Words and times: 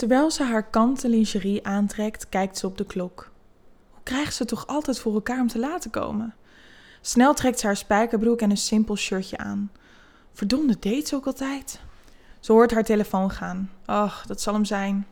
Terwijl 0.00 0.30
ze 0.30 0.44
haar 0.44 0.70
kanten 0.70 1.10
lingerie 1.10 1.66
aantrekt, 1.66 2.28
kijkt 2.28 2.58
ze 2.58 2.66
op 2.66 2.78
de 2.78 2.84
klok. 2.84 3.30
Hoe 3.90 4.02
krijgt 4.02 4.34
ze 4.34 4.44
toch 4.44 4.66
altijd 4.66 4.98
voor 4.98 5.14
elkaar 5.14 5.40
om 5.40 5.48
te 5.48 5.58
laten 5.58 5.90
komen? 5.90 6.34
Snel 7.00 7.34
trekt 7.34 7.60
ze 7.60 7.66
haar 7.66 7.76
spijkerbroek 7.76 8.40
en 8.40 8.50
een 8.50 8.56
simpel 8.56 8.96
shirtje 8.96 9.38
aan. 9.38 9.72
Verdomde 10.32 10.76
deed 10.78 11.08
ze 11.08 11.14
ook 11.14 11.26
altijd. 11.26 11.80
Ze 12.40 12.52
hoort 12.52 12.70
haar 12.70 12.84
telefoon 12.84 13.30
gaan. 13.30 13.70
Ach, 13.84 14.26
dat 14.26 14.40
zal 14.40 14.54
hem 14.54 14.64
zijn. 14.64 15.06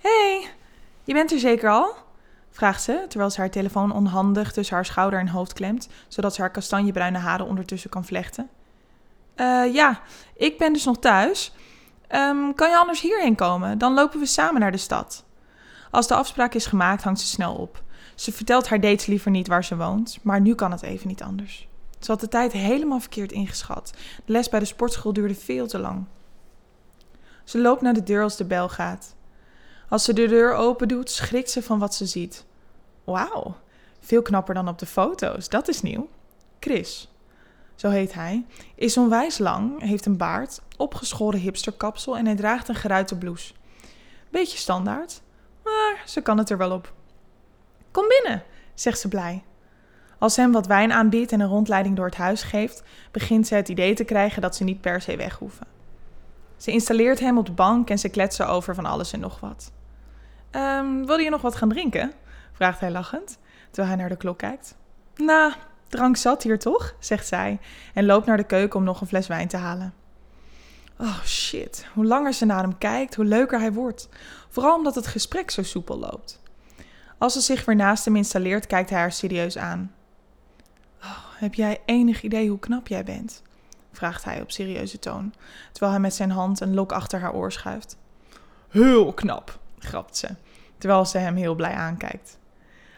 hey, 0.00 0.50
je 1.04 1.12
bent 1.12 1.32
er 1.32 1.38
zeker 1.38 1.70
al? 1.70 1.94
vraagt 2.50 2.82
ze, 2.82 3.04
terwijl 3.08 3.30
ze 3.30 3.40
haar 3.40 3.50
telefoon 3.50 3.92
onhandig 3.92 4.52
tussen 4.52 4.74
haar 4.74 4.86
schouder 4.86 5.18
en 5.18 5.28
hoofd 5.28 5.52
klemt, 5.52 5.88
zodat 6.08 6.34
ze 6.34 6.40
haar 6.40 6.50
kastanjebruine 6.50 7.18
haren 7.18 7.46
ondertussen 7.46 7.90
kan 7.90 8.04
vlechten. 8.04 8.48
Uh, 9.36 9.74
ja, 9.74 10.00
ik 10.36 10.58
ben 10.58 10.72
dus 10.72 10.84
nog 10.84 10.98
thuis. 10.98 11.52
Um, 12.14 12.54
kan 12.54 12.70
je 12.70 12.76
anders 12.76 13.00
hierheen 13.00 13.34
komen? 13.34 13.78
Dan 13.78 13.94
lopen 13.94 14.20
we 14.20 14.26
samen 14.26 14.60
naar 14.60 14.72
de 14.72 14.76
stad. 14.76 15.24
Als 15.90 16.06
de 16.06 16.14
afspraak 16.14 16.54
is 16.54 16.66
gemaakt, 16.66 17.02
hangt 17.02 17.20
ze 17.20 17.26
snel 17.26 17.54
op. 17.54 17.82
Ze 18.14 18.32
vertelt 18.32 18.68
haar 18.68 18.80
dates 18.80 19.06
liever 19.06 19.30
niet 19.30 19.48
waar 19.48 19.64
ze 19.64 19.76
woont, 19.76 20.18
maar 20.22 20.40
nu 20.40 20.54
kan 20.54 20.70
het 20.70 20.82
even 20.82 21.08
niet 21.08 21.22
anders. 21.22 21.68
Ze 21.98 22.10
had 22.10 22.20
de 22.20 22.28
tijd 22.28 22.52
helemaal 22.52 23.00
verkeerd 23.00 23.32
ingeschat. 23.32 23.92
De 24.24 24.32
les 24.32 24.48
bij 24.48 24.58
de 24.58 24.64
sportschool 24.64 25.12
duurde 25.12 25.34
veel 25.34 25.66
te 25.66 25.78
lang. 25.78 26.04
Ze 27.44 27.58
loopt 27.58 27.80
naar 27.80 27.94
de 27.94 28.02
deur 28.02 28.22
als 28.22 28.36
de 28.36 28.44
bel 28.44 28.68
gaat. 28.68 29.14
Als 29.88 30.04
ze 30.04 30.12
de 30.12 30.28
deur 30.28 30.54
open 30.54 30.88
doet, 30.88 31.10
schrikt 31.10 31.50
ze 31.50 31.62
van 31.62 31.78
wat 31.78 31.94
ze 31.94 32.06
ziet. 32.06 32.44
Wauw, 33.04 33.56
veel 34.00 34.22
knapper 34.22 34.54
dan 34.54 34.68
op 34.68 34.78
de 34.78 34.86
foto's, 34.86 35.48
dat 35.48 35.68
is 35.68 35.82
nieuw. 35.82 36.08
Chris, 36.60 37.13
zo 37.74 37.88
heet 37.88 38.14
hij, 38.14 38.44
is 38.74 38.96
onwijs 38.96 39.38
lang, 39.38 39.82
heeft 39.82 40.06
een 40.06 40.16
baard, 40.16 40.60
opgeschoren 40.76 41.40
hipsterkapsel 41.40 42.16
en 42.16 42.26
hij 42.26 42.34
draagt 42.34 42.68
een 42.68 42.74
geruite 42.74 43.18
blouse. 43.18 43.52
Beetje 44.30 44.58
standaard, 44.58 45.22
maar 45.64 46.02
ze 46.06 46.20
kan 46.20 46.38
het 46.38 46.50
er 46.50 46.58
wel 46.58 46.70
op. 46.70 46.92
Kom 47.90 48.04
binnen, 48.08 48.42
zegt 48.74 48.98
ze 48.98 49.08
blij. 49.08 49.42
Als 50.18 50.34
ze 50.34 50.40
hem 50.40 50.52
wat 50.52 50.66
wijn 50.66 50.92
aanbiedt 50.92 51.32
en 51.32 51.40
een 51.40 51.48
rondleiding 51.48 51.96
door 51.96 52.06
het 52.06 52.16
huis 52.16 52.42
geeft, 52.42 52.82
begint 53.10 53.46
ze 53.46 53.54
het 53.54 53.68
idee 53.68 53.94
te 53.94 54.04
krijgen 54.04 54.42
dat 54.42 54.56
ze 54.56 54.64
niet 54.64 54.80
per 54.80 55.00
se 55.00 55.16
weg 55.16 55.38
hoeven. 55.38 55.66
Ze 56.56 56.70
installeert 56.70 57.20
hem 57.20 57.38
op 57.38 57.46
de 57.46 57.52
bank 57.52 57.90
en 57.90 57.98
ze 57.98 58.08
kletsen 58.08 58.48
over 58.48 58.74
van 58.74 58.86
alles 58.86 59.12
en 59.12 59.20
nog 59.20 59.40
wat. 59.40 59.72
Um, 60.50 61.06
wil 61.06 61.18
je 61.18 61.30
nog 61.30 61.42
wat 61.42 61.56
gaan 61.56 61.68
drinken? 61.68 62.12
vraagt 62.52 62.80
hij 62.80 62.90
lachend, 62.90 63.38
terwijl 63.70 63.88
hij 63.88 63.96
naar 63.96 64.08
de 64.08 64.16
klok 64.16 64.38
kijkt. 64.38 64.76
Nou, 65.16 65.52
drank 65.94 66.16
zat 66.16 66.42
hier 66.42 66.58
toch? 66.58 66.94
zegt 66.98 67.26
zij 67.26 67.58
en 67.94 68.06
loopt 68.06 68.26
naar 68.26 68.36
de 68.36 68.44
keuken 68.44 68.78
om 68.78 68.84
nog 68.84 69.00
een 69.00 69.06
fles 69.06 69.26
wijn 69.26 69.48
te 69.48 69.56
halen. 69.56 69.94
Oh 70.98 71.22
shit, 71.24 71.86
hoe 71.92 72.04
langer 72.04 72.32
ze 72.32 72.44
naar 72.44 72.62
hem 72.62 72.78
kijkt, 72.78 73.14
hoe 73.14 73.24
leuker 73.24 73.60
hij 73.60 73.72
wordt. 73.72 74.08
Vooral 74.48 74.76
omdat 74.76 74.94
het 74.94 75.06
gesprek 75.06 75.50
zo 75.50 75.62
soepel 75.62 75.98
loopt. 75.98 76.42
Als 77.18 77.32
ze 77.32 77.40
zich 77.40 77.64
weer 77.64 77.76
naast 77.76 78.04
hem 78.04 78.16
installeert, 78.16 78.66
kijkt 78.66 78.90
hij 78.90 78.98
haar 78.98 79.12
serieus 79.12 79.58
aan. 79.58 79.94
Oh, 81.02 81.18
heb 81.36 81.54
jij 81.54 81.80
enig 81.84 82.22
idee 82.22 82.48
hoe 82.48 82.58
knap 82.58 82.88
jij 82.88 83.04
bent? 83.04 83.42
vraagt 83.92 84.24
hij 84.24 84.40
op 84.40 84.50
serieuze 84.50 84.98
toon, 84.98 85.34
terwijl 85.70 85.92
hij 85.92 86.00
met 86.00 86.14
zijn 86.14 86.30
hand 86.30 86.60
een 86.60 86.74
lok 86.74 86.92
achter 86.92 87.20
haar 87.20 87.34
oor 87.34 87.52
schuift. 87.52 87.96
Heel 88.68 89.12
knap, 89.12 89.58
grapt 89.78 90.16
ze, 90.16 90.28
terwijl 90.78 91.04
ze 91.04 91.18
hem 91.18 91.36
heel 91.36 91.54
blij 91.54 91.74
aankijkt. 91.74 92.38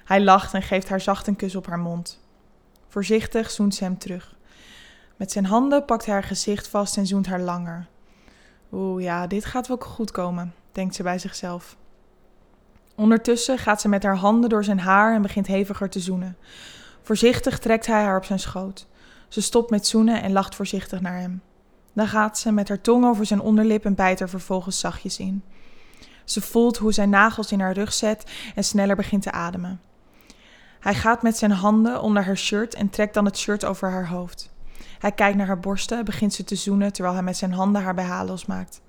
Hij 0.04 0.22
lacht 0.22 0.54
en 0.54 0.62
geeft 0.62 0.88
haar 0.88 1.00
zacht 1.00 1.26
een 1.26 1.36
kus 1.36 1.56
op 1.56 1.66
haar 1.66 1.78
mond. 1.78 2.20
Voorzichtig 2.88 3.50
zoent 3.50 3.74
ze 3.74 3.84
hem 3.84 3.98
terug. 3.98 4.34
Met 5.16 5.32
zijn 5.32 5.46
handen 5.46 5.84
pakt 5.84 6.04
hij 6.04 6.14
haar 6.14 6.22
gezicht 6.22 6.68
vast 6.68 6.96
en 6.96 7.06
zoent 7.06 7.26
haar 7.26 7.40
langer. 7.40 7.86
Oeh 8.72 9.02
ja, 9.02 9.26
dit 9.26 9.44
gaat 9.44 9.68
wel 9.68 9.76
goed 9.76 10.10
komen, 10.10 10.54
denkt 10.72 10.94
ze 10.94 11.02
bij 11.02 11.18
zichzelf. 11.18 11.76
Ondertussen 12.94 13.58
gaat 13.58 13.80
ze 13.80 13.88
met 13.88 14.02
haar 14.02 14.16
handen 14.16 14.50
door 14.50 14.64
zijn 14.64 14.80
haar 14.80 15.14
en 15.14 15.22
begint 15.22 15.46
heviger 15.46 15.90
te 15.90 16.00
zoenen. 16.00 16.36
Voorzichtig 17.02 17.58
trekt 17.58 17.86
hij 17.86 18.02
haar 18.02 18.16
op 18.16 18.24
zijn 18.24 18.38
schoot. 18.38 18.86
Ze 19.28 19.40
stopt 19.40 19.70
met 19.70 19.86
zoenen 19.86 20.22
en 20.22 20.32
lacht 20.32 20.54
voorzichtig 20.54 21.00
naar 21.00 21.18
hem. 21.18 21.42
Dan 21.92 22.06
gaat 22.06 22.38
ze 22.38 22.52
met 22.52 22.68
haar 22.68 22.80
tong 22.80 23.04
over 23.04 23.26
zijn 23.26 23.40
onderlip 23.40 23.84
en 23.84 23.94
bijt 23.94 24.20
er 24.20 24.28
vervolgens 24.28 24.78
zachtjes 24.78 25.18
in. 25.18 25.42
Ze 26.24 26.40
voelt 26.40 26.76
hoe 26.76 26.92
zijn 26.92 27.10
nagels 27.10 27.52
in 27.52 27.60
haar 27.60 27.72
rug 27.72 27.92
zet 27.92 28.30
en 28.54 28.64
sneller 28.64 28.96
begint 28.96 29.22
te 29.22 29.32
ademen. 29.32 29.80
Hij 30.86 30.94
gaat 30.94 31.22
met 31.22 31.36
zijn 31.36 31.50
handen 31.50 32.00
onder 32.00 32.24
haar 32.24 32.36
shirt 32.36 32.74
en 32.74 32.90
trekt 32.90 33.14
dan 33.14 33.24
het 33.24 33.38
shirt 33.38 33.64
over 33.64 33.90
haar 33.90 34.08
hoofd. 34.08 34.50
Hij 34.98 35.12
kijkt 35.12 35.36
naar 35.36 35.46
haar 35.46 35.60
borsten, 35.60 36.04
begint 36.04 36.34
ze 36.34 36.44
te 36.44 36.56
zoenen 36.56 36.92
terwijl 36.92 37.14
hij 37.14 37.24
met 37.24 37.36
zijn 37.36 37.52
handen 37.52 37.82
haar 37.82 37.94
BH 37.94 38.22
losmaakt. 38.26 38.80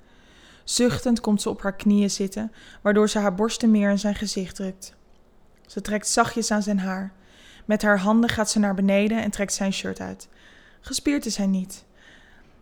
Zuchtend 0.63 1.21
komt 1.21 1.41
ze 1.41 1.49
op 1.49 1.61
haar 1.61 1.75
knieën 1.75 2.09
zitten, 2.09 2.51
waardoor 2.81 3.09
ze 3.09 3.19
haar 3.19 3.35
borsten 3.35 3.71
meer 3.71 3.89
in 3.89 3.99
zijn 3.99 4.15
gezicht 4.15 4.55
drukt. 4.55 4.95
Ze 5.65 5.81
trekt 5.81 6.07
zachtjes 6.07 6.51
aan 6.51 6.63
zijn 6.63 6.79
haar. 6.79 7.13
Met 7.65 7.81
haar 7.81 7.99
handen 7.99 8.29
gaat 8.29 8.49
ze 8.49 8.59
naar 8.59 8.75
beneden 8.75 9.23
en 9.23 9.31
trekt 9.31 9.53
zijn 9.53 9.73
shirt 9.73 9.99
uit. 9.99 10.27
Gespierd 10.81 11.25
is 11.25 11.37
hij 11.37 11.47
niet. 11.47 11.85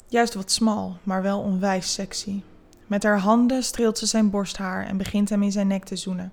Juist 0.07 0.33
wat 0.33 0.51
smal, 0.51 0.97
maar 1.03 1.21
wel 1.21 1.39
onwijs 1.39 1.93
sexy. 1.93 2.41
Met 2.87 3.03
haar 3.03 3.19
handen 3.19 3.63
streelt 3.63 3.97
ze 3.97 4.05
zijn 4.05 4.29
borsthaar 4.29 4.85
en 4.85 4.97
begint 4.97 5.29
hem 5.29 5.43
in 5.43 5.51
zijn 5.51 5.67
nek 5.67 5.83
te 5.83 5.95
zoenen. 5.95 6.31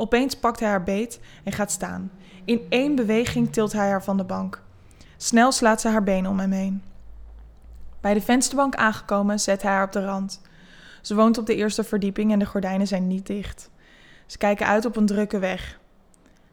Opeens 0.00 0.34
pakt 0.34 0.60
hij 0.60 0.68
haar 0.68 0.82
beet 0.82 1.20
en 1.44 1.52
gaat 1.52 1.70
staan. 1.70 2.10
In 2.44 2.66
één 2.68 2.94
beweging 2.94 3.52
tilt 3.52 3.72
hij 3.72 3.88
haar 3.88 4.04
van 4.04 4.16
de 4.16 4.24
bank. 4.24 4.62
Snel 5.16 5.52
slaat 5.52 5.80
ze 5.80 5.88
haar 5.88 6.02
benen 6.02 6.30
om 6.30 6.38
hem 6.38 6.52
heen. 6.52 6.82
Bij 8.00 8.14
de 8.14 8.20
vensterbank 8.20 8.74
aangekomen 8.74 9.40
zet 9.40 9.62
hij 9.62 9.72
haar 9.72 9.84
op 9.84 9.92
de 9.92 10.04
rand. 10.04 10.40
Ze 11.02 11.14
woont 11.14 11.38
op 11.38 11.46
de 11.46 11.54
eerste 11.54 11.84
verdieping 11.84 12.32
en 12.32 12.38
de 12.38 12.46
gordijnen 12.46 12.86
zijn 12.86 13.06
niet 13.06 13.26
dicht. 13.26 13.70
Ze 14.26 14.38
kijken 14.38 14.66
uit 14.66 14.84
op 14.84 14.96
een 14.96 15.06
drukke 15.06 15.38
weg. 15.38 15.80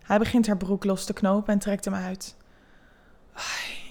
Hij 0.02 0.20
begint 0.20 0.48
haar 0.48 0.58
broek 0.58 0.84
los 0.84 1.06
te 1.06 1.14
knopen 1.14 1.54
en 1.54 1.60
trekt 1.60 1.86
hem 1.86 1.94
uit. 1.94 2.36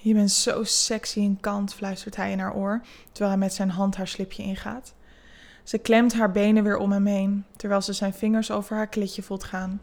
Je 0.03 0.15
bent 0.15 0.31
zo 0.31 0.65
sexy 0.65 1.21
en 1.21 1.41
kant, 1.41 1.75
fluistert 1.75 2.17
hij 2.17 2.31
in 2.31 2.39
haar 2.39 2.55
oor, 2.55 2.81
terwijl 3.13 3.31
hij 3.31 3.39
met 3.39 3.55
zijn 3.55 3.71
hand 3.71 3.97
haar 3.97 4.09
slipje 4.09 4.43
ingaat. 4.43 4.95
Ze 5.67 5.79
klemt 5.79 6.15
haar 6.15 6.33
benen 6.33 6.65
weer 6.65 6.77
om 6.77 6.93
hem 6.93 7.07
heen, 7.07 7.45
terwijl 7.57 7.83
ze 7.83 7.93
zijn 7.93 8.15
vingers 8.15 8.51
over 8.51 8.77
haar 8.77 8.87
klitje 8.87 9.23
voelt 9.23 9.45
gaan. 9.45 9.81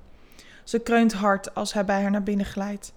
Ze 0.64 0.80
kreunt 0.80 1.14
hard 1.14 1.56
als 1.56 1.74
hij 1.74 1.86
bij 1.86 2.02
haar 2.02 2.12
naar 2.12 2.24
binnen 2.24 2.46
glijdt. 2.46 2.94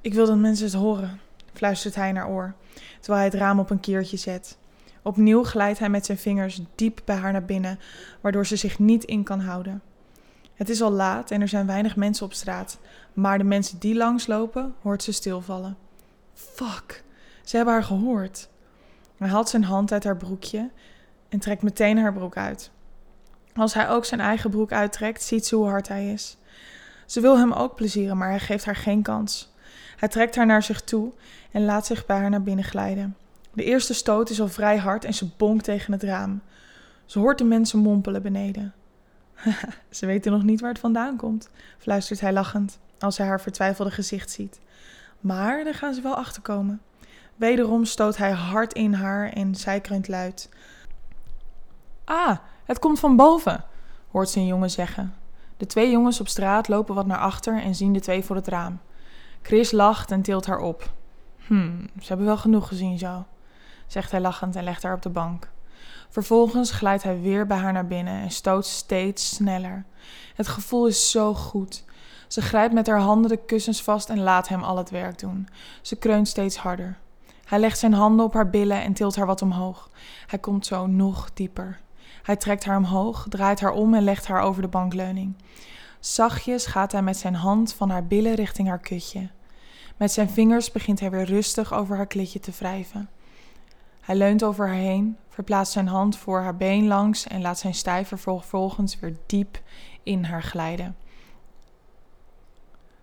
Ik 0.00 0.14
wil 0.14 0.26
dat 0.26 0.36
mensen 0.36 0.64
het 0.64 0.74
horen, 0.74 1.20
fluistert 1.52 1.94
hij 1.94 2.08
in 2.08 2.16
haar 2.16 2.28
oor, 2.28 2.54
terwijl 3.00 3.18
hij 3.18 3.24
het 3.24 3.34
raam 3.34 3.58
op 3.58 3.70
een 3.70 3.80
keertje 3.80 4.16
zet. 4.16 4.56
Opnieuw 5.02 5.42
glijdt 5.42 5.78
hij 5.78 5.88
met 5.88 6.06
zijn 6.06 6.18
vingers 6.18 6.60
diep 6.74 7.00
bij 7.04 7.16
haar 7.16 7.32
naar 7.32 7.44
binnen, 7.44 7.78
waardoor 8.20 8.46
ze 8.46 8.56
zich 8.56 8.78
niet 8.78 9.04
in 9.04 9.22
kan 9.22 9.40
houden. 9.40 9.82
Het 10.54 10.68
is 10.68 10.82
al 10.82 10.90
laat 10.90 11.30
en 11.30 11.40
er 11.40 11.48
zijn 11.48 11.66
weinig 11.66 11.96
mensen 11.96 12.26
op 12.26 12.32
straat, 12.32 12.78
maar 13.12 13.38
de 13.38 13.44
mensen 13.44 13.78
die 13.78 13.94
langslopen, 13.94 14.74
hoort 14.82 15.02
ze 15.02 15.12
stilvallen. 15.12 15.76
Fuck, 16.34 17.04
ze 17.42 17.56
hebben 17.56 17.74
haar 17.74 17.84
gehoord. 17.84 18.48
Hij 19.16 19.28
haalt 19.28 19.48
zijn 19.48 19.64
hand 19.64 19.92
uit 19.92 20.04
haar 20.04 20.16
broekje 20.16 20.70
en 21.34 21.40
trekt 21.40 21.62
meteen 21.62 21.98
haar 21.98 22.12
broek 22.12 22.36
uit. 22.36 22.70
Als 23.54 23.74
hij 23.74 23.88
ook 23.88 24.04
zijn 24.04 24.20
eigen 24.20 24.50
broek 24.50 24.72
uittrekt, 24.72 25.22
ziet 25.22 25.46
ze 25.46 25.56
hoe 25.56 25.66
hard 25.66 25.88
hij 25.88 26.12
is. 26.12 26.36
Ze 27.06 27.20
wil 27.20 27.38
hem 27.38 27.52
ook 27.52 27.74
plezieren, 27.74 28.16
maar 28.16 28.28
hij 28.28 28.38
geeft 28.38 28.64
haar 28.64 28.76
geen 28.76 29.02
kans. 29.02 29.52
Hij 29.96 30.08
trekt 30.08 30.36
haar 30.36 30.46
naar 30.46 30.62
zich 30.62 30.80
toe 30.80 31.12
en 31.50 31.64
laat 31.64 31.86
zich 31.86 32.06
bij 32.06 32.16
haar 32.16 32.30
naar 32.30 32.42
binnen 32.42 32.64
glijden. 32.64 33.16
De 33.52 33.64
eerste 33.64 33.94
stoot 33.94 34.30
is 34.30 34.40
al 34.40 34.48
vrij 34.48 34.76
hard 34.76 35.04
en 35.04 35.14
ze 35.14 35.28
bonkt 35.36 35.64
tegen 35.64 35.92
het 35.92 36.02
raam. 36.02 36.42
Ze 37.04 37.18
hoort 37.18 37.38
de 37.38 37.44
mensen 37.44 37.78
mompelen 37.78 38.22
beneden. 38.22 38.74
ze 39.90 40.06
weten 40.06 40.32
nog 40.32 40.42
niet 40.42 40.60
waar 40.60 40.70
het 40.70 40.78
vandaan 40.78 41.16
komt, 41.16 41.50
fluistert 41.78 42.20
hij 42.20 42.32
lachend 42.32 42.78
als 42.98 43.18
hij 43.18 43.26
haar 43.26 43.40
vertwijfelde 43.40 43.90
gezicht 43.90 44.30
ziet. 44.30 44.60
Maar 45.20 45.64
daar 45.64 45.74
gaan 45.74 45.94
ze 45.94 46.00
wel 46.00 46.14
achter 46.14 46.42
komen. 46.42 46.80
Wederom 47.36 47.84
stoot 47.84 48.16
hij 48.16 48.32
hard 48.32 48.72
in 48.72 48.92
haar 48.92 49.32
en 49.32 49.54
zij 49.54 49.80
kreunt 49.80 50.08
luid. 50.08 50.48
Ah, 52.04 52.36
het 52.64 52.78
komt 52.78 53.00
van 53.00 53.16
boven, 53.16 53.64
hoort 54.10 54.28
ze 54.28 54.38
een 54.38 54.46
jongen 54.46 54.70
zeggen. 54.70 55.14
De 55.56 55.66
twee 55.66 55.90
jongens 55.90 56.20
op 56.20 56.28
straat 56.28 56.68
lopen 56.68 56.94
wat 56.94 57.06
naar 57.06 57.18
achter 57.18 57.62
en 57.62 57.74
zien 57.74 57.92
de 57.92 58.00
twee 58.00 58.24
voor 58.24 58.36
het 58.36 58.48
raam. 58.48 58.80
Chris 59.42 59.70
lacht 59.70 60.10
en 60.10 60.22
tilt 60.22 60.46
haar 60.46 60.58
op. 60.58 60.90
Hm, 61.46 61.86
ze 62.00 62.08
hebben 62.08 62.26
wel 62.26 62.36
genoeg 62.36 62.68
gezien 62.68 62.98
zo, 62.98 63.24
zegt 63.86 64.10
hij 64.10 64.20
lachend 64.20 64.56
en 64.56 64.64
legt 64.64 64.82
haar 64.82 64.94
op 64.94 65.02
de 65.02 65.08
bank. 65.08 65.48
Vervolgens 66.08 66.70
glijdt 66.70 67.02
hij 67.02 67.20
weer 67.20 67.46
bij 67.46 67.56
haar 67.56 67.72
naar 67.72 67.86
binnen 67.86 68.22
en 68.22 68.30
stoot 68.30 68.66
steeds 68.66 69.34
sneller. 69.34 69.84
Het 70.34 70.48
gevoel 70.48 70.86
is 70.86 71.10
zo 71.10 71.34
goed. 71.34 71.84
Ze 72.28 72.42
grijpt 72.42 72.74
met 72.74 72.86
haar 72.86 73.00
handen 73.00 73.30
de 73.30 73.44
kussens 73.44 73.82
vast 73.82 74.08
en 74.08 74.20
laat 74.20 74.48
hem 74.48 74.62
al 74.62 74.76
het 74.76 74.90
werk 74.90 75.18
doen. 75.18 75.48
Ze 75.82 75.96
kreunt 75.96 76.28
steeds 76.28 76.56
harder. 76.56 76.98
Hij 77.44 77.58
legt 77.58 77.78
zijn 77.78 77.92
handen 77.92 78.26
op 78.26 78.34
haar 78.34 78.50
billen 78.50 78.82
en 78.82 78.92
tilt 78.92 79.16
haar 79.16 79.26
wat 79.26 79.42
omhoog. 79.42 79.90
Hij 80.26 80.38
komt 80.38 80.66
zo 80.66 80.86
nog 80.86 81.30
dieper. 81.34 81.80
Hij 82.24 82.36
trekt 82.36 82.64
haar 82.64 82.76
omhoog, 82.76 83.26
draait 83.28 83.60
haar 83.60 83.72
om 83.72 83.94
en 83.94 84.02
legt 84.02 84.26
haar 84.26 84.40
over 84.40 84.62
de 84.62 84.68
bankleuning. 84.68 85.36
Zachtjes 86.00 86.66
gaat 86.66 86.92
hij 86.92 87.02
met 87.02 87.16
zijn 87.16 87.34
hand 87.34 87.74
van 87.74 87.90
haar 87.90 88.06
billen 88.06 88.34
richting 88.34 88.68
haar 88.68 88.78
kutje. 88.78 89.28
Met 89.96 90.12
zijn 90.12 90.30
vingers 90.30 90.72
begint 90.72 91.00
hij 91.00 91.10
weer 91.10 91.24
rustig 91.24 91.72
over 91.72 91.96
haar 91.96 92.06
klitje 92.06 92.40
te 92.40 92.50
wrijven. 92.58 93.08
Hij 94.00 94.16
leunt 94.16 94.42
over 94.42 94.66
haar 94.66 94.76
heen, 94.76 95.16
verplaatst 95.28 95.72
zijn 95.72 95.88
hand 95.88 96.16
voor 96.16 96.40
haar 96.40 96.56
been 96.56 96.86
langs 96.86 97.26
en 97.26 97.40
laat 97.40 97.58
zijn 97.58 97.74
stijver 97.74 98.18
vervolgens 98.18 99.00
weer 99.00 99.16
diep 99.26 99.60
in 100.02 100.24
haar 100.24 100.42
glijden. 100.42 100.96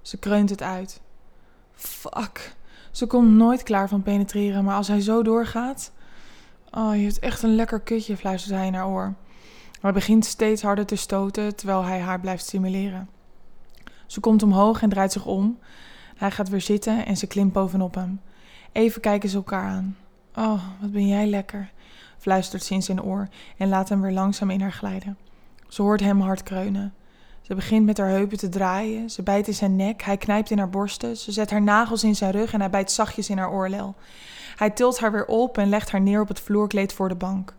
Ze 0.02 0.18
kreunt 0.18 0.50
het 0.50 0.62
uit. 0.62 1.02
Fuck. 1.74 2.56
Ze 2.92 3.08
komt 3.08 3.32
nooit 3.32 3.64
klaar 3.64 3.88
van 3.88 4.02
penetreren, 4.02 4.64
maar 4.64 4.76
als 4.76 4.88
hij 4.88 5.02
zo 5.02 5.24
doorgaat. 5.24 5.92
Oh, 6.72 6.96
je 6.96 7.02
hebt 7.02 7.20
echt 7.20 7.44
een 7.44 7.56
lekker 7.56 7.80
kutje, 7.80 8.18
fluistert 8.18 8.56
hij 8.56 8.68
in 8.68 8.74
haar 8.74 8.88
oor. 8.88 9.14
Hij 9.82 9.92
begint 9.92 10.26
steeds 10.26 10.62
harder 10.62 10.86
te 10.86 10.96
stoten 10.96 11.56
terwijl 11.56 11.84
hij 11.84 12.00
haar 12.00 12.20
blijft 12.20 12.44
stimuleren. 12.44 13.10
Ze 14.06 14.20
komt 14.20 14.44
omhoog 14.44 14.82
en 14.82 14.90
draait 14.90 15.12
zich 15.12 15.26
om. 15.26 15.60
Hij 16.16 16.32
gaat 16.32 16.50
weer 16.50 16.62
zitten 16.62 17.06
en 17.06 17.18
ze 17.18 17.28
klimt 17.28 17.54
bovenop 17.54 17.96
hem. 17.96 18.22
Even 18.72 19.02
kijken 19.02 19.30
ze 19.30 19.36
elkaar 19.36 19.70
aan. 19.70 19.98
Oh, 20.36 20.64
wat 20.82 20.92
ben 20.92 21.08
jij 21.08 21.28
lekker, 21.28 21.72
fluistert 22.18 22.64
ze 22.64 22.74
in 22.74 22.84
zijn 22.84 23.04
oor 23.04 23.28
en 23.58 23.68
laat 23.68 23.90
hem 23.90 24.02
weer 24.02 24.12
langzaam 24.12 24.50
in 24.50 24.62
haar 24.62 24.72
glijden. 24.72 25.18
Ze 25.68 25.82
hoort 25.82 26.00
hem 26.00 26.22
hard 26.22 26.44
kreunen. 26.44 26.94
Ze 27.42 27.56
begint 27.56 27.86
met 27.86 27.98
haar 27.98 28.10
heupen 28.10 28.38
te 28.38 28.50
draaien. 28.50 29.10
Ze 29.10 29.24
bijt 29.24 29.48
in 29.48 29.54
zijn 29.54 29.76
nek. 29.76 30.04
Hij 30.04 30.18
knijpt 30.18 30.52
in 30.52 30.58
haar 30.58 30.70
borsten. 30.70 31.18
Ze 31.18 31.32
zet 31.32 31.52
haar 31.52 31.62
nagels 31.62 32.04
in 32.04 32.16
zijn 32.16 32.32
rug 32.32 32.54
en 32.54 32.60
hij 32.60 32.70
bijt 32.70 32.92
zachtjes 32.92 33.30
in 33.30 33.38
haar 33.38 33.52
oorlel. 33.52 33.96
Hij 34.56 34.70
tilt 34.70 35.00
haar 35.00 35.12
weer 35.12 35.26
op 35.26 35.58
en 35.58 35.70
legt 35.70 35.92
haar 35.92 36.02
neer 36.02 36.22
op 36.22 36.28
het 36.28 36.40
vloerkleed 36.40 36.94
voor 36.94 37.10
de 37.10 37.16
bank. 37.16 37.54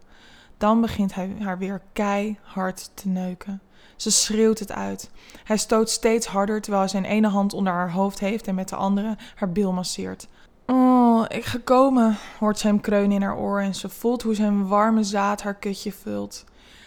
Dan 0.58 0.81
begint 0.81 1.14
hij 1.14 1.37
haar 1.38 1.58
weer 1.58 1.82
keihard 1.93 2.90
te 2.94 3.08
neuken. 3.08 3.61
Ze 3.96 4.11
schreeuwt 4.11 4.58
het 4.58 4.73
uit. 4.73 5.11
Hij 5.44 5.56
stoot 5.56 5.90
steeds 5.90 6.26
harder 6.26 6.61
terwijl 6.61 6.82
hij 6.82 6.93
zijn 6.93 7.05
ene 7.05 7.29
hand 7.29 7.52
onder 7.52 7.73
haar 7.73 7.93
hoofd 7.93 8.19
heeft 8.19 8.46
en 8.46 8.55
met 8.55 8.69
de 8.69 8.76
andere 8.76 9.17
haar 9.34 9.52
bil 9.52 9.73
masseert. 9.73 10.29
Oh, 10.67 11.25
ik 11.29 11.44
ga 11.44 11.58
komen, 11.64 12.17
hoort 12.38 12.58
ze 12.58 12.67
hem 12.67 12.81
kreunen 12.81 13.12
in 13.12 13.23
haar 13.23 13.37
oor 13.37 13.61
en 13.61 13.75
ze 13.75 13.88
voelt 13.88 14.23
hoe 14.23 14.34
zijn 14.34 14.67
warme 14.69 15.05
zaad 15.05 15.43
haar 15.43 15.55
kutje 15.55 15.93
vult. 15.93 16.44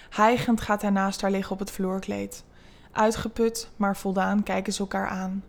Hijgend 0.10 0.62
gaat 0.62 0.82
hij 0.82 0.92
naast 0.92 1.22
haar 1.22 1.32
liggen 1.32 1.54
op 1.54 1.60
het 1.60 1.72
vloerkleed. 1.72 2.44
Uitgeput, 2.96 3.70
maar 3.76 3.98
voldaan 3.98 4.44
kijken 4.44 4.74
ze 4.74 4.80
elkaar 4.80 5.08
aan. 5.08 5.44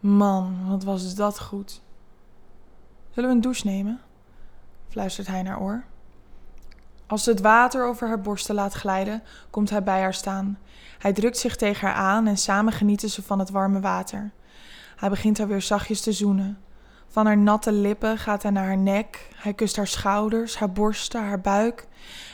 Man, 0.00 0.68
wat 0.68 0.84
was 0.84 1.14
dat 1.14 1.40
goed. 1.40 1.80
Zullen 3.10 3.30
we 3.30 3.36
een 3.36 3.42
douche 3.42 3.66
nemen? 3.66 4.00
fluistert 4.88 5.26
hij 5.26 5.42
naar 5.42 5.60
oor. 5.60 5.84
Als 7.06 7.24
ze 7.24 7.30
het 7.30 7.40
water 7.40 7.84
over 7.84 8.08
haar 8.08 8.20
borsten 8.20 8.54
laat 8.54 8.72
glijden, 8.72 9.22
komt 9.50 9.70
hij 9.70 9.82
bij 9.82 10.00
haar 10.00 10.14
staan. 10.14 10.58
Hij 10.98 11.12
drukt 11.12 11.38
zich 11.38 11.56
tegen 11.56 11.88
haar 11.88 11.96
aan 11.96 12.26
en 12.26 12.38
samen 12.38 12.72
genieten 12.72 13.10
ze 13.10 13.22
van 13.22 13.38
het 13.38 13.50
warme 13.50 13.80
water. 13.80 14.30
Hij 14.96 15.08
begint 15.08 15.38
haar 15.38 15.48
weer 15.48 15.62
zachtjes 15.62 16.00
te 16.00 16.12
zoenen. 16.12 16.58
Van 17.08 17.26
haar 17.26 17.38
natte 17.38 17.72
lippen 17.72 18.18
gaat 18.18 18.42
hij 18.42 18.52
naar 18.52 18.64
haar 18.64 18.78
nek. 18.78 19.28
Hij 19.34 19.54
kust 19.54 19.76
haar 19.76 19.86
schouders, 19.86 20.58
haar 20.58 20.72
borsten, 20.72 21.22
haar 21.22 21.40
buik. 21.40 21.86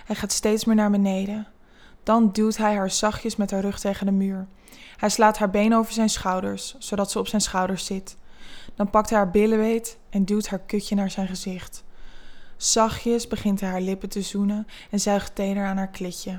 Hij 0.05 0.17
gaat 0.17 0.33
steeds 0.33 0.65
meer 0.65 0.77
naar 0.77 0.91
beneden. 0.91 1.47
Dan 2.09 2.33
duwt 2.33 2.57
hij 2.57 2.75
haar 2.75 2.91
zachtjes 2.91 3.37
met 3.37 3.51
haar 3.51 3.61
rug 3.61 3.79
tegen 3.81 4.07
de 4.07 4.13
muur. 4.13 4.47
Hij 4.97 5.09
slaat 5.09 5.39
haar 5.39 5.51
been 5.51 5.75
over 5.75 5.93
zijn 5.93 6.09
schouders, 6.09 6.77
zodat 6.79 7.11
ze 7.11 7.19
op 7.19 7.29
zijn 7.29 7.41
schouders 7.41 7.85
zit. 7.85 8.17
Dan 8.75 8.91
pakt 8.91 9.11
hij 9.11 9.19
haar 9.19 9.31
billenweet 9.31 9.99
en 10.11 10.25
duwt 10.25 10.49
haar 10.49 10.59
kutje 10.59 10.95
naar 10.95 11.11
zijn 11.11 11.29
gezicht. 11.29 11.85
Zachtjes 12.57 13.29
begint 13.29 13.61
hij 13.61 13.71
haar 13.71 13.81
lippen 13.81 14.09
te 14.09 14.23
zoenen 14.23 14.67
en 14.91 15.01
zuigt 15.01 15.35
teder 15.35 15.65
aan 15.65 15.77
haar 15.77 15.89
klitje. 15.89 16.39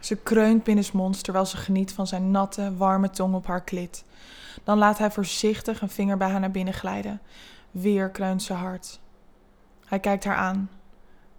Ze 0.00 0.16
kreunt 0.16 0.64
binnensmonds 0.64 1.22
terwijl 1.22 1.46
ze 1.46 1.56
geniet 1.56 1.92
van 1.92 2.06
zijn 2.06 2.30
natte, 2.30 2.76
warme 2.76 3.10
tong 3.10 3.34
op 3.34 3.46
haar 3.46 3.64
klit. 3.64 4.04
Dan 4.64 4.78
laat 4.78 4.98
hij 4.98 5.10
voorzichtig 5.10 5.80
een 5.80 5.90
vinger 5.90 6.16
bij 6.16 6.28
haar 6.28 6.40
naar 6.40 6.50
binnen 6.50 6.74
glijden. 6.74 7.20
Weer 7.70 8.10
kreunt 8.10 8.42
ze 8.42 8.52
hard. 8.52 9.00
Hij 9.84 10.00
kijkt 10.00 10.24
haar 10.24 10.36
aan. 10.36 10.70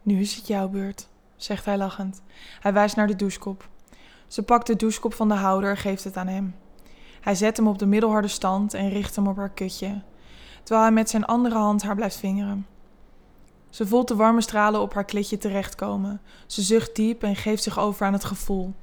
Nu 0.02 0.20
is 0.20 0.36
het 0.36 0.48
jouw 0.48 0.68
beurt, 0.68 1.08
zegt 1.44 1.66
hij 1.66 1.78
lachend. 1.78 2.22
Hij 2.60 2.74
wijst 2.74 2.96
naar 2.96 3.08
de 3.08 3.16
douchekop. 3.16 3.68
Ze 4.28 4.44
pakt 4.44 4.68
de 4.68 4.76
douchekop 4.76 5.14
van 5.14 5.28
de 5.28 5.34
houder 5.34 5.70
en 5.70 5.78
geeft 5.78 6.04
het 6.04 6.18
aan 6.18 6.28
hem. 6.28 6.56
Hij 7.22 7.36
zet 7.36 7.58
hem 7.58 7.68
op 7.68 7.80
de 7.80 7.86
middelharde 7.86 8.28
stand 8.28 8.74
en 8.74 8.90
richt 8.90 9.16
hem 9.16 9.28
op 9.28 9.38
haar 9.38 9.50
kutje, 9.50 10.02
terwijl 10.64 10.86
hij 10.86 10.94
met 10.94 11.10
zijn 11.10 11.26
andere 11.26 11.56
hand 11.56 11.84
haar 11.84 11.96
blijft 11.96 12.16
vingeren. 12.16 12.68
Ze 13.70 13.88
voelt 13.88 14.08
de 14.08 14.16
warme 14.16 14.42
stralen 14.42 14.82
op 14.82 14.94
haar 14.94 15.06
klitje 15.06 15.38
terechtkomen. 15.38 16.22
Ze 16.48 16.62
zucht 16.62 16.96
diep 16.96 17.24
en 17.24 17.36
geeft 17.36 17.64
zich 17.64 17.80
over 17.80 18.06
aan 18.06 18.14
het 18.14 18.24
gevoel. 18.24 18.74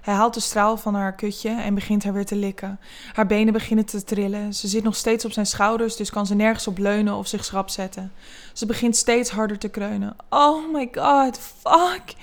Hij 0.00 0.14
haalt 0.14 0.34
de 0.34 0.40
straal 0.40 0.76
van 0.76 0.94
haar 0.94 1.14
kutje 1.14 1.50
en 1.50 1.74
begint 1.74 2.04
haar 2.04 2.12
weer 2.12 2.26
te 2.26 2.36
likken. 2.36 2.80
Haar 3.12 3.26
benen 3.26 3.52
beginnen 3.52 3.84
te 3.84 4.04
trillen. 4.04 4.54
Ze 4.54 4.68
zit 4.68 4.82
nog 4.82 4.96
steeds 4.96 5.24
op 5.24 5.32
zijn 5.32 5.46
schouders, 5.46 5.96
dus 5.96 6.10
kan 6.10 6.26
ze 6.26 6.34
nergens 6.34 6.66
op 6.66 6.78
leunen 6.78 7.14
of 7.14 7.26
zich 7.26 7.44
schrap 7.44 7.68
zetten. 7.68 8.12
Ze 8.52 8.66
begint 8.66 8.96
steeds 8.96 9.30
harder 9.30 9.58
te 9.58 9.68
kreunen. 9.68 10.16
Oh 10.28 10.72
my 10.72 10.88
god, 10.92 11.38
fuck, 11.38 12.14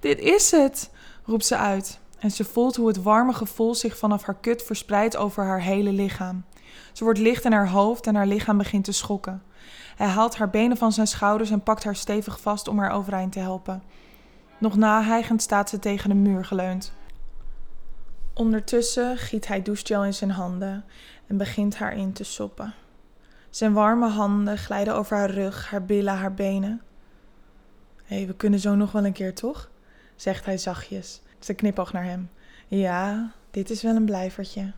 dit 0.00 0.18
is 0.18 0.50
het, 0.50 0.90
roept 1.24 1.46
ze 1.46 1.56
uit. 1.56 1.98
En 2.18 2.30
ze 2.30 2.44
voelt 2.44 2.76
hoe 2.76 2.88
het 2.88 3.02
warme 3.02 3.32
gevoel 3.32 3.74
zich 3.74 3.98
vanaf 3.98 4.22
haar 4.22 4.36
kut 4.40 4.62
verspreidt 4.62 5.16
over 5.16 5.44
haar 5.44 5.60
hele 5.60 5.92
lichaam. 5.92 6.44
Ze 6.92 7.04
wordt 7.04 7.18
licht 7.18 7.44
in 7.44 7.52
haar 7.52 7.68
hoofd 7.68 8.06
en 8.06 8.14
haar 8.14 8.26
lichaam 8.26 8.58
begint 8.58 8.84
te 8.84 8.92
schokken. 8.92 9.42
Hij 9.96 10.06
haalt 10.06 10.36
haar 10.36 10.50
benen 10.50 10.76
van 10.76 10.92
zijn 10.92 11.06
schouders 11.06 11.50
en 11.50 11.62
pakt 11.62 11.84
haar 11.84 11.96
stevig 11.96 12.40
vast 12.40 12.68
om 12.68 12.78
haar 12.78 12.90
overeind 12.90 13.32
te 13.32 13.38
helpen. 13.38 13.82
Nog 14.58 14.76
nahijgend 14.76 15.42
staat 15.42 15.68
ze 15.68 15.78
tegen 15.78 16.08
de 16.08 16.14
muur 16.14 16.44
geleund. 16.44 16.92
Ondertussen 18.40 19.16
giet 19.16 19.46
hij 19.46 19.62
douchegel 19.62 20.04
in 20.04 20.14
zijn 20.14 20.30
handen 20.30 20.84
en 21.26 21.36
begint 21.36 21.76
haar 21.76 21.96
in 21.96 22.12
te 22.12 22.24
soppen. 22.24 22.74
Zijn 23.50 23.72
warme 23.72 24.08
handen 24.08 24.58
glijden 24.58 24.94
over 24.94 25.16
haar 25.16 25.30
rug, 25.30 25.70
haar 25.70 25.84
billen, 25.84 26.14
haar 26.14 26.34
benen. 26.34 26.82
Hé, 28.04 28.16
hey, 28.16 28.26
we 28.26 28.34
kunnen 28.34 28.60
zo 28.60 28.74
nog 28.74 28.92
wel 28.92 29.04
een 29.04 29.12
keer, 29.12 29.34
toch? 29.34 29.70
zegt 30.16 30.44
hij 30.44 30.58
zachtjes. 30.58 31.20
Ze 31.38 31.54
knipoogt 31.54 31.92
naar 31.92 32.04
hem. 32.04 32.30
Ja, 32.66 33.32
dit 33.50 33.70
is 33.70 33.82
wel 33.82 33.96
een 33.96 34.04
blijvertje. 34.04 34.72